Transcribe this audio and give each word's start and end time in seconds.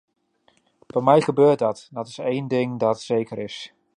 Bij 0.87 1.01
mij 1.01 1.21
gebeurt 1.21 1.59
dat, 1.59 1.89
dat 1.91 2.07
is 2.07 2.17
een 2.17 2.47
ding 2.47 2.79
dat 2.79 3.01
zeker 3.01 3.37
is. 3.37 3.73